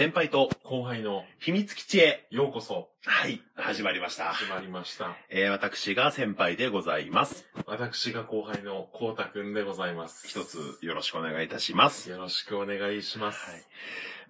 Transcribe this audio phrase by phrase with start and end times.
[0.00, 2.26] 先輩と後輩の秘密基地へ。
[2.30, 4.32] ようこそはい、始まりました。
[4.32, 5.14] 始まりました。
[5.28, 7.44] えー、私が先輩でございます。
[7.66, 10.26] 私が後輩のこうたくんでございます。
[10.26, 12.08] 一つよろしくお願いいたします。
[12.08, 13.50] よろしくお願いします。
[13.50, 13.60] はい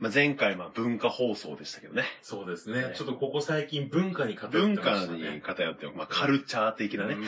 [0.00, 2.02] まあ、前回は文化放送でしたけどね。
[2.20, 5.40] そうですね、ねちょっとここ最近文化に偏って文ま化にしたね。
[5.40, 7.14] 偏って、まあ、カルチャー的なね。
[7.14, 7.24] うん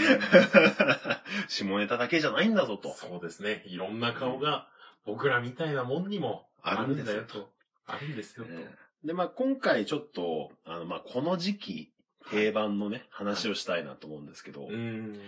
[1.46, 2.93] 下ネタだけじゃないんだぞと。
[2.95, 3.62] そうですね。
[3.66, 4.66] いろんな顔が
[5.06, 7.52] 僕らみたいなもんにもあるんですよあるんだよと。
[7.87, 8.53] あるんですよと。
[8.53, 8.67] ね
[9.05, 11.93] で、まあ、今回ちょっと、あの、まあ、この時期、
[12.30, 15.19] 定番のね、話をしたいなと思うんですけど、うーん。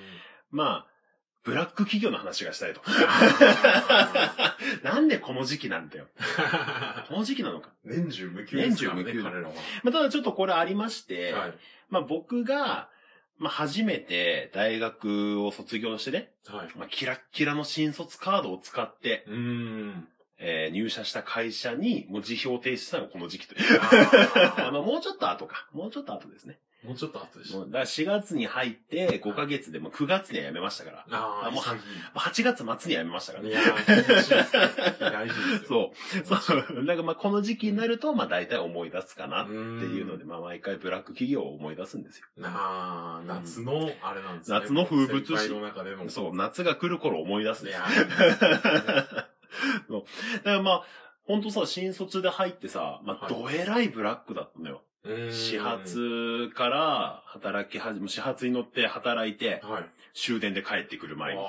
[0.50, 0.94] まあ、
[1.44, 2.80] ブラック企業の話がしたいと。
[4.82, 6.06] なんでこの時期なんだよ。
[7.08, 7.70] この時期なのか。
[7.84, 9.54] 年中無休ですからね、年中無休彼らは。
[9.82, 11.54] まあ、ただちょっとこれありまして、はい。
[11.90, 12.88] まあ僕が、
[13.36, 16.68] まあ初めて大学を卒業してね、はい。
[16.78, 20.08] まあキラッキラの新卒カードを使って、うーん。
[20.38, 23.80] えー入社した会社にもう辞表を提出したのがこの時期という。
[23.80, 25.68] あもうちょっと後か。
[25.72, 26.58] もうちょっと後ですね。
[26.84, 31.06] ーもうちょっと後でしただから4月に入って5ヶ月でもう9月には辞めましたから。
[31.10, 31.78] ああ、もう潔い
[32.14, 33.50] 8月末には辞めましたからね。
[33.50, 34.60] いやー、厳しいですね
[35.00, 35.92] 大事ですよ。
[36.14, 36.40] そう。
[36.42, 36.86] そう。
[36.86, 42.26] だからまあこの時期になると、まあ大体思い出すかなっっていうので、まあ毎回ブラック企業を思い出すんですよ。
[42.36, 44.58] なあ、夏の、あれなんですね。
[44.60, 46.10] 夏の風物詩の中でも。
[46.10, 49.28] そう、夏が来る頃思い出すんいですや
[49.88, 50.04] よ。
[50.36, 50.84] だからまあ、
[51.26, 54.82] ほんとさ、新卒で入ってさ、まあ、はいどえらいブラックだったのよ。
[55.04, 59.84] ー、始発から働き始め、始発に乗って働いて、はい。
[60.14, 61.40] 終電で帰ってくる毎日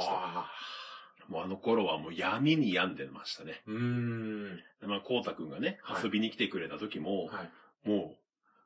[1.27, 3.63] もうあの頃はもう闇に病んでましたね。
[3.67, 4.55] ーうーん。
[4.81, 7.43] でまあ、こうたくんがね、はい遊びに来てくれた時も、は
[7.85, 7.89] い。
[7.89, 8.17] もう、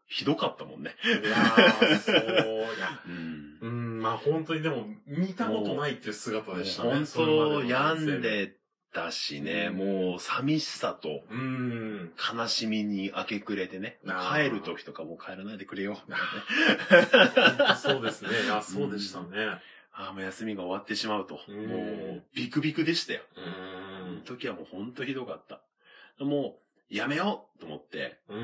[0.07, 0.95] ひどかったもんね。
[1.05, 3.01] いやー、そう、いや。
[3.07, 3.57] うん。
[3.61, 6.89] うーん、まあ本当にでも、見たことないっていう姿でしたね。
[6.89, 8.55] 本当の病んで
[8.93, 12.11] たしね、うんもう寂しさと、うーん。
[12.37, 13.99] 悲しみに明け暮れてね。
[14.07, 15.97] あー帰る時とかもう帰らないでくれよ。
[16.07, 18.29] みたいなね本当そうですね。
[18.43, 19.61] いや、そうでしたね。
[19.93, 21.41] ああ、もう休みが終わってしまうと。
[21.47, 21.75] うんも
[22.17, 23.21] う、ビクビクでしたよ。
[23.35, 24.23] うそのーん。
[24.23, 25.61] 時はもうほんとひどかった。
[26.23, 26.59] も
[26.91, 28.39] う、やめようと思って、うー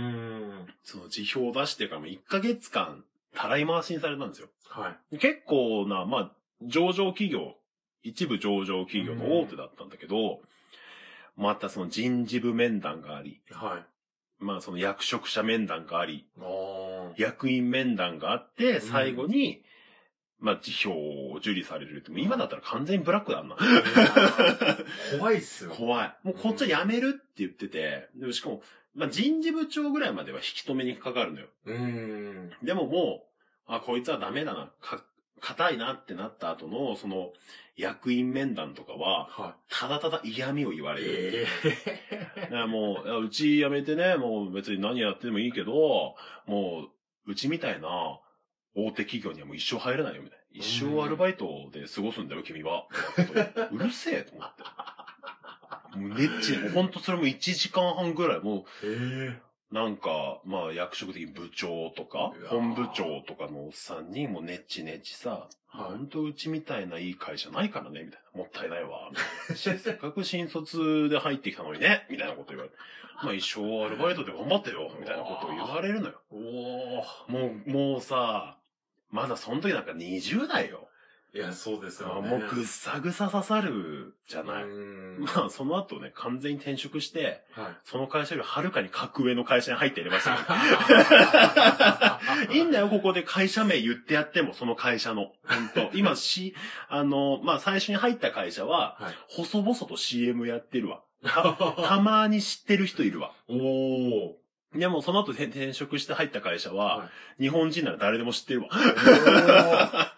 [0.64, 0.74] ん。
[0.84, 3.04] その辞表を出してからもう1ヶ月間、
[3.34, 4.50] たらい回しにされたんですよ。
[4.70, 5.18] はい。
[5.18, 6.32] 結構な、まあ、
[6.62, 7.58] 上場企業、
[8.06, 10.40] 一部上場企業の大手だったんだけど、
[11.36, 14.44] またその人事部面談があり、はい。
[14.44, 17.22] まあその役職者面談があり、あー。
[17.22, 19.64] 役員面談があって、最後に、
[20.40, 23.58] まあ辞表を受理されるって、もう今だったら完全にブラックだな。
[25.18, 25.72] 怖いっすよ。
[25.72, 26.16] 怖い。
[26.24, 28.62] もうこっちは辞めるって言ってて、でもしかも、
[28.94, 31.48] まあ人事部長ぐらいまでは引き止めにかかるのよ。
[31.66, 32.52] うーん。
[32.62, 33.24] でもも
[33.68, 35.04] う、あ、こいつはダメだな、か、
[35.42, 37.32] 硬いなってなった後の、その、
[37.78, 41.02] 役員面談とかは、はただただ嫌味を言わい。
[41.04, 41.48] れる。
[41.66, 46.16] えだからもううち辞めてね、もう別に何やってもいいけど、
[46.48, 46.88] も
[47.26, 47.90] う、うちみたいな
[48.76, 50.46] 大手企業にはもう一生入れないよ、みたいな。
[50.54, 52.88] 一生アルバイトで過ごすんだよ、君は。
[53.72, 54.64] うるせえと思って。
[55.98, 58.86] もうネッチで、もうほんとそれも1時間半ぐらい、もー。
[58.86, 59.42] えう、
[59.76, 68.40] なんか、まあ役職的に部長とか本部長とかのおっさんにもうネッチネッチさ、はいほんとうちみたいないい会社ないからね、みたいな。
[68.40, 69.12] もったいないわ、
[69.54, 72.76] せっかく新卒で入ってきたのにね、みたいなこと言われて。
[73.22, 76.22] まあ一生アルバイトで頑張ってよ、みたいなことを言われるのよ。
[76.32, 76.36] ー。
[76.38, 77.32] おー。
[77.32, 78.58] もう、もうさ、
[79.10, 80.88] まだその時なんか20代よ。
[81.36, 82.30] いや、そうですよね。
[82.30, 84.66] もうぐっさぐさ刺さるじゃない。
[85.20, 87.78] まあその後ね、完全に転職して、はい。
[87.84, 90.30] その会社よりはるかに格上の会社に入ってやりまし。
[92.56, 95.34] いいんだよ、ここで会社名言ってやっても、その会社の。
[95.46, 96.56] 本当今し、
[96.88, 99.16] あの、まあ、最初に入った会社は、はい。
[99.28, 101.02] 細々と CM やってるわ。
[101.22, 103.34] た まに知ってる人いるわ。
[103.50, 104.36] おー。
[104.74, 107.10] でも、その後転転職して入った会社は、は
[107.40, 108.70] 日本人なら誰でも知ってるわ。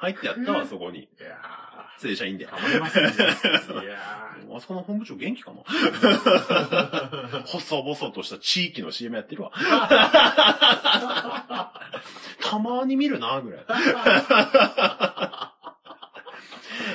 [0.00, 1.00] 入ってやったわ、そこに。
[1.00, 1.36] いや
[1.98, 2.46] 正社員で。
[2.46, 2.50] ー。
[2.50, 3.08] たまりますね。
[3.84, 5.60] いやあそこの本部長元気かな？
[5.60, 7.42] ー。
[7.46, 9.52] 細々とした地域の CM やってるわ。
[12.40, 13.64] たまに見るな、ぐらい。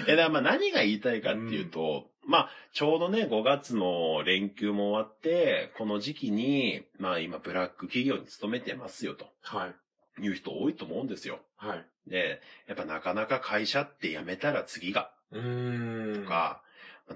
[0.07, 9.75] え、だからまあ何が言いたいかっていうと、まあ、ちょうどね、5月の連休も終わって、この時期に、まあ今ブラック企業に勤めてますよ、とはい。
[10.21, 11.39] いう人多いと思うんですよ。
[11.57, 11.85] はい。
[12.07, 16.23] で、やっぱなかなか会社って辞めたら次が、うーん。
[16.23, 16.61] とか、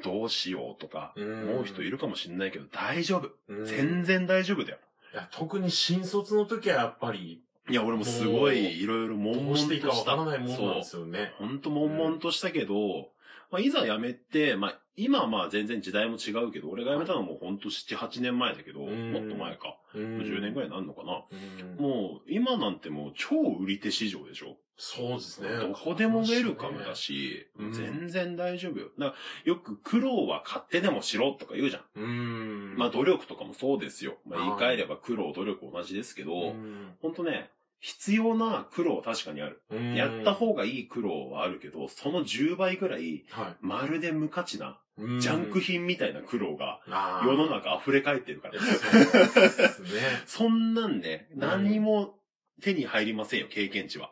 [0.03, 3.31] どうしようとか、思う人いるかもしれないけど、大丈夫。
[3.47, 4.77] うん全然大丈夫だよ。
[5.13, 10.11] いや、特に新卒の時はやっぱり、いや、俺もすごいいろいろ悶々とどうしていいかわした。
[10.11, 10.83] からないもんなんで。
[10.83, 11.33] すよね。
[11.37, 13.09] ほんと悶々としたけど、
[13.51, 19.77] まあ、いざ辞めて、まあ、今はまあ全然時代も違うけど、俺が辞めたのはもうほんと7、8年前だけど、うんもっと前か。
[19.95, 21.23] うん10年ぐらいになるのかな。
[21.31, 24.57] うんもう、今なんてもう超売り手市場でしょ。
[24.81, 25.49] そうですね。
[25.57, 28.89] どこでもウェルカムだし、うん全然大丈夫よ。
[28.99, 29.13] だ
[29.45, 32.01] よく苦労は買ってでもしろとか言うじゃん。
[32.01, 32.75] うん。
[32.77, 34.17] まあ努力とかもそうですよ。
[34.25, 39.61] まあ言いはい換えれば苦労、努力同じですけど、うんほんとね、必要な苦労は確かにある。
[39.71, 45.21] うんやった方がいい苦労はあるけど、その10倍ぐらい、はまるで無価値な、い。
[45.21, 46.81] ジャンク品みたいな苦労が、
[47.25, 48.59] 世の中溢れ返ってるから。
[48.59, 49.89] そね。
[50.27, 52.19] そんなんね、何も
[52.61, 54.11] 手に入りませんよ、経験値は。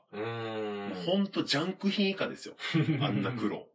[1.05, 2.55] ほんとジャンク品以下ですよ。
[3.01, 3.67] あんな苦労。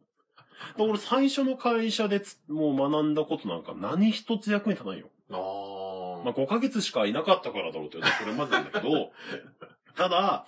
[0.77, 5.09] 俺最初の会社でつもう学んだことなんか何一つ役に立たないよ。
[5.29, 9.11] あーまあ5ヶ月しかいなかったからだろうって言うとこれまでなんだけど、
[9.95, 10.45] ただ、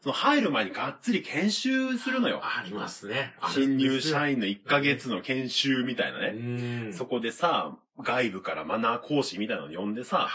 [0.00, 2.40] その入る前にがっつり研修するのよ。
[2.42, 3.34] ありますね。
[3.52, 6.32] 新入社員員の1ヶ月の研修みたいなね。
[6.32, 10.28] ねそこでさ、外部からマナー講師みたいなの呼んでさ、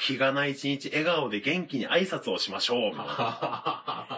[0.00, 4.17] 日がない一日笑顔で元気に挨拶をしましょう、みたいな。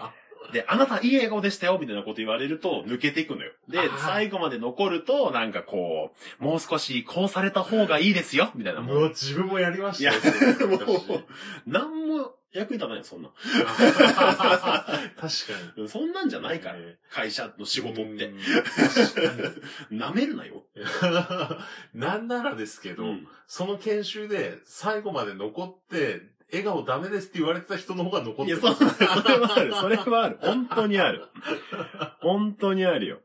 [0.51, 3.51] で、あなたいい笑顔でしたよ、みたいなこと言われると抜けていくのよ。
[3.67, 8.81] で最後まで残ると、なんかこう、もう少しこうされた方がいいですよ、みたいな。
[8.81, 10.19] もう、うわ、自分もやりましたよ。
[10.19, 11.23] いやもう昔
[11.65, 13.29] なんも役に立たないよ、そんな。
[13.29, 13.47] 確
[15.19, 15.29] か
[15.87, 16.45] そんなんじゃに。
[16.45, 16.75] ないから。
[16.79, 18.39] え会社の仕事ってうん。
[18.39, 19.21] 確か
[19.89, 19.97] に。
[19.99, 20.63] 舐めるなよ。
[21.93, 26.21] なんならですけど、うんその研修で最後まで残って、
[26.51, 28.73] 笑顔ダメですって言われてた人の方が残っいや、てる。
[28.75, 29.73] そう、それはある。
[29.73, 30.37] それはある。
[30.41, 31.25] 本当にある。
[32.19, 33.19] 本当にあるよ。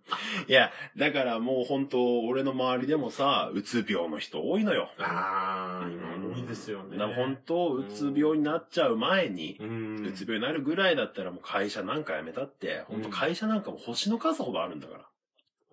[0.48, 4.90] いや、だからもう本当、俺の周りでもさ、うつ病の人多いのよ。
[4.98, 6.96] ああ、今多いですよね。
[6.96, 10.06] だ本当、うつ病になっちゃう前に、うん。
[10.06, 15.00] うつ病になるぐらいだったらもう会社なんか辞めたって、本当会社なんかも星の数ほどあるんだから。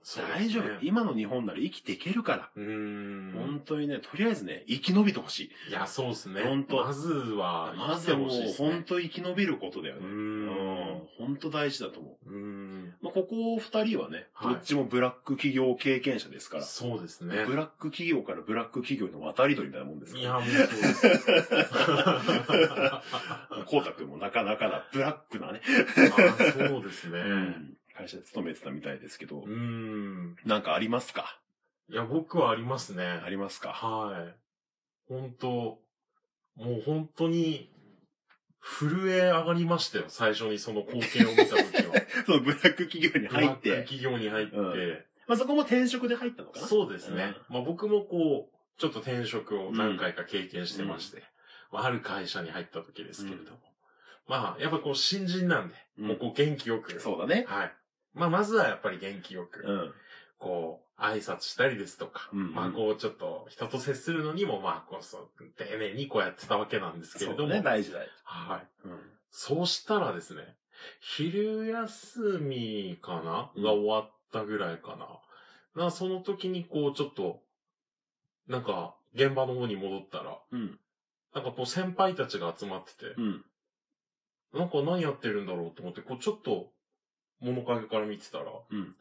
[0.03, 0.63] そうですね大丈夫。
[0.81, 2.49] 今の日本なら生きていけるから。
[2.55, 3.31] うーん。
[3.33, 5.69] 本当にね、とりあえずね、生き延びてほしい。
[5.69, 6.41] いや、そうですね。
[6.41, 10.07] 本当まずは、まずはもう本当生き延びることだようね。
[10.07, 10.47] ん。
[11.17, 12.29] 本当大事だと思う。
[12.29, 12.33] う。
[13.01, 16.63] まあ、ここ二人はね、はいどっちもブラック企業経験者ですから。
[16.63, 17.45] そうですね。
[17.45, 20.23] ブラック企業からブラック企業の渡り鳥みたいなもんですから。
[20.23, 21.07] いや、もうそうです。
[23.65, 25.61] コウタ君もなかなかなブラックなね、
[26.39, 27.19] あそうですね。
[27.19, 30.35] うん会社で勤めてたみたいですけどう、ん。
[30.45, 31.39] なんかありますか？
[31.89, 33.03] いや、僕はありますね。
[33.05, 33.69] ありますか？
[33.69, 34.35] はい。
[35.07, 35.47] 本当
[36.55, 37.69] もう本当に、
[38.61, 40.05] 震え上がりましたよ。
[40.07, 41.93] 最初にその光景を見た時は。
[42.25, 46.67] そのブラック企業に入っブラックて、企業に入って、うんまあそこも転職で入ったのかな？
[46.67, 47.35] そうですね。
[47.49, 51.23] まあ僕もこう、ちょっと転職を何回か経験してまして、
[51.71, 53.59] まあある会社に入った時ですけれども。
[54.27, 56.97] まあ、やっぱこう新人なんで、うんもうこう元気よく。
[57.01, 57.45] そうだね。
[57.47, 57.73] はい。
[58.13, 59.93] まあまずはやっぱり元気よく、うん。
[60.37, 67.37] こう、挨拶したりですとか、うんうんまあこうちょっと人と接するのにもまあこうそう、丁寧にこうやってたわけなんですけれども。
[67.39, 68.11] そうだね、大事大事。
[68.23, 68.87] はい。
[68.87, 68.99] うん。
[69.31, 70.57] そうしたらですね、
[70.99, 74.95] 昼休みかな、うんが終わったぐらいか
[75.75, 75.83] な。
[75.85, 77.41] な、その時にこうちょっと、
[78.47, 80.79] なんか、現場の方に戻ったら、うん。
[81.33, 83.45] なんかこう先輩たちが集まってて、うん。
[84.53, 86.71] なんか何やってるんだろうと思って、こうちょっと、
[87.43, 88.95] 物陰から見てたら、うん。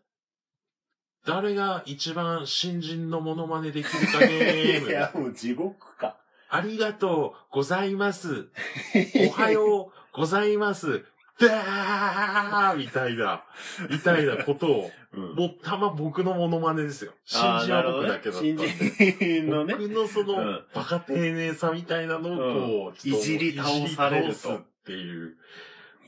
[1.24, 6.16] 誰が一番新人のモノマネできるかゲーム いや、もう地獄か。
[6.50, 8.49] ありがとうございます。
[9.28, 11.04] おはようございます。
[11.40, 13.42] だーみたいな、
[13.88, 15.34] みたいなことを、 うん。
[15.34, 17.12] もうたま僕のモノマネですよ。
[17.25, 19.75] 新人は僕だけだったのね。
[19.75, 25.37] 僕のその、うんバカ丁寧さみたいなのをこう、ちょっいじり倒されるとっていう。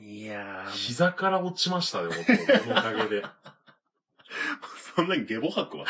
[0.01, 3.25] いやー、膝から落ちましたね、本当このおかげで。
[4.97, 5.85] そんなにゲボ吐くわ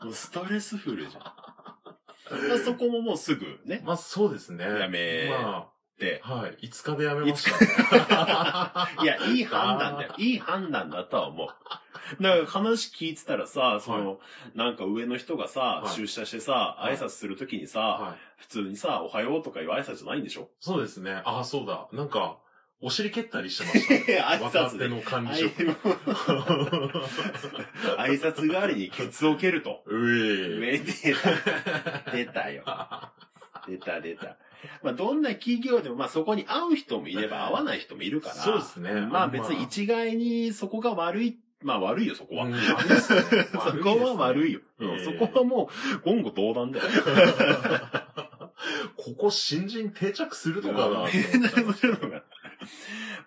[0.00, 1.22] けもうストレスフルじゃん。
[1.22, 4.64] まあそこももうすぐね、まあそうですね。
[4.64, 6.20] やめまで。
[6.24, 6.56] あ、はい。
[6.62, 7.66] 5日でやめましたね。
[9.02, 10.14] いや、いい判断だよ。
[10.18, 11.48] いい判断だとは思う。
[12.20, 14.20] だから話聞いてたらさ、その、
[14.54, 18.18] なんか上の人がさ、はい出社してさ、はい挨拶するときにさ、はい。
[18.36, 20.48] 普通にさ、おはようとかいう挨拶じゃないんでしょ？
[20.60, 21.22] そうですね。
[21.24, 21.88] ああ、そうだ。
[21.92, 22.38] なんか、
[22.80, 24.20] お尻蹴ったりしてました ね。
[24.20, 24.88] 挨拶で。
[24.88, 25.62] の管理職。
[27.98, 29.82] 挨拶代わりにケツを蹴ると。
[29.86, 32.10] うえ上出た。
[32.12, 32.64] 出たよ。
[33.66, 34.36] 出た出た。
[34.82, 38.34] まあ、どんな企業でも、まあ、そこに会う人もいれば会わない人もいるから。
[38.34, 42.44] そうですねまあ、別に一概にそこが悪い、まあ、悪いよ、そこは。
[42.44, 42.52] うん。
[42.72, 43.20] 悪いですね。
[43.52, 44.60] そこは悪いよ。
[44.78, 45.68] うんええそこはもう、
[46.04, 46.84] 言語道断だよ。
[48.96, 52.22] ここ新人定着するのかなうんするのが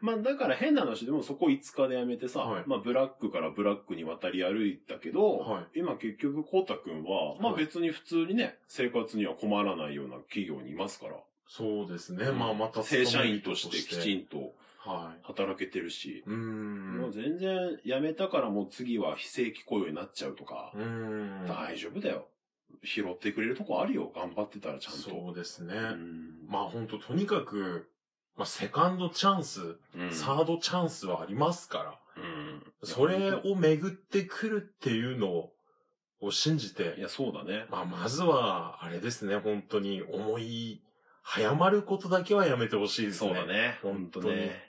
[0.01, 2.63] まあだから変な話でもそこ5日で辞めてさ、はい。
[2.65, 11.13] まあブラックからブラックに渡り歩いたけど、は今結局こうたくんは、まあはい別に普通にね、生活には困らないような企業にいますから、
[11.47, 12.31] そうですね。
[12.31, 14.37] まあまた正社員としてきちんんと。
[14.37, 14.43] は
[15.23, 16.21] 働けてるし、い。
[16.21, 16.31] うー。
[16.31, 20.83] もうん全然辞めたからもう次は非正規雇用になっちゃうとか、うー
[21.43, 21.47] ん。
[21.47, 22.27] 大丈夫だよ。
[22.83, 24.11] 拾ってくれるとこあるよ。
[24.15, 24.99] 頑張ってたらちゃんと。
[24.99, 25.73] そうですね。
[25.75, 27.89] うんまあ本当とにかく、
[28.37, 35.49] まあセカンドチャンス、うんサードチャンスはありますから、うんそれを巡ってくるっていうの
[36.21, 37.65] を信じいて、や、そうだね。
[37.69, 40.81] まあまずは、あれですね、本当に思い、
[41.23, 43.29] 早まることだけはやめてほしいですね。
[43.29, 43.79] そうだね。
[43.81, 44.68] 本当ね。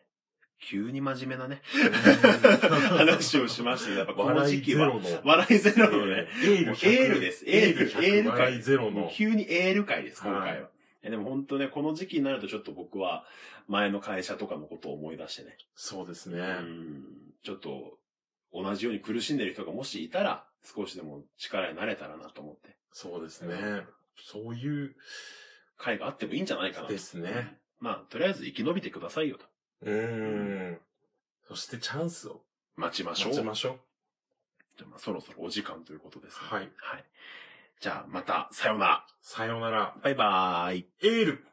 [0.61, 2.99] 急に真面目なね、うん。
[2.99, 5.31] 話をしましたけど、やっぱこの時期は、笑いゼロの。
[5.31, 9.11] 笑いゼロのね、エールもうエールですエール100エール笑いゼロの。
[9.13, 10.69] 急にエール会です、今回は。
[11.03, 13.25] でも本当ね、この時期になるとちょっと僕は、
[13.69, 15.57] 前の会社とかのことを思い出してね。
[15.75, 16.39] そうですね。
[16.39, 17.05] うん
[17.43, 17.99] ちょっと、
[18.53, 23.57] 同じように苦しんでる人がもしいたら、少しでも力になれたらなと思って、そうですね。
[24.19, 24.95] そういう、
[25.79, 26.93] 会があってもいいんじゃないかなと。
[26.93, 27.59] ですね。
[27.79, 29.47] まあ、とりあえず生き延びてくださいよと。
[29.83, 30.79] うーん。
[31.49, 32.43] そしてチャンスを
[32.77, 33.29] 待ちましょう。
[33.31, 33.79] 待ちましょう。
[34.79, 36.41] じゃあまあそろそろお時間ということですね。
[36.49, 36.71] はい。
[36.77, 37.05] はい。
[37.81, 39.07] じゃあ、また、さようなら。
[39.23, 39.95] さようなら。
[40.03, 40.87] バイバーイ。
[41.03, 41.47] エール